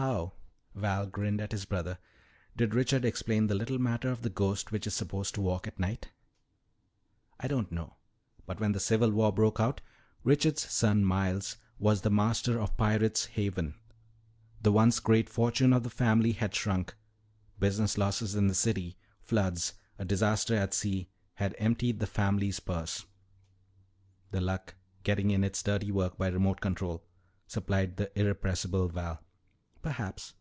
[0.00, 0.34] "How,"
[0.76, 1.98] Val grinned at his brother,
[2.56, 5.80] "did Richard explain the little matter of the ghost which is supposed to walk at
[5.80, 6.12] night?"
[7.40, 7.96] "I don't know.
[8.46, 9.80] But when the Civil War broke out,
[10.22, 13.74] Richard's son Miles was the master of Pirate's Haven.
[14.62, 16.94] The once great fortune of the family had shrunk.
[17.58, 23.04] Business losses in the city, floods, a disaster at sea, had emptied the family purse"
[24.30, 27.04] "The Luck getting in its dirty work by remote control,"
[27.48, 29.24] supplied the irrepressible Val.
[29.80, 30.34] "Perhaps.